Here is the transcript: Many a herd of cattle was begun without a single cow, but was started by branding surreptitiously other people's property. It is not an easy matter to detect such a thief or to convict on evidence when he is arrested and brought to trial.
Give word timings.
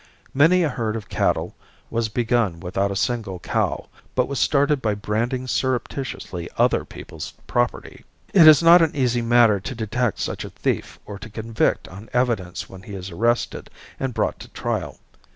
Many 0.33 0.63
a 0.63 0.69
herd 0.69 0.95
of 0.95 1.09
cattle 1.09 1.55
was 1.91 2.09
begun 2.09 2.59
without 2.59 2.89
a 2.89 2.95
single 2.95 3.37
cow, 3.37 3.87
but 4.15 4.27
was 4.27 4.39
started 4.39 4.81
by 4.81 4.95
branding 4.95 5.45
surreptitiously 5.45 6.49
other 6.57 6.83
people's 6.83 7.33
property. 7.45 8.03
It 8.33 8.47
is 8.47 8.63
not 8.63 8.81
an 8.81 8.95
easy 8.95 9.21
matter 9.21 9.59
to 9.59 9.75
detect 9.75 10.17
such 10.17 10.43
a 10.43 10.49
thief 10.49 10.97
or 11.05 11.19
to 11.19 11.29
convict 11.29 11.87
on 11.87 12.09
evidence 12.13 12.67
when 12.67 12.81
he 12.81 12.95
is 12.95 13.11
arrested 13.11 13.69
and 13.99 14.11
brought 14.15 14.39
to 14.39 14.47
trial. 14.47 14.97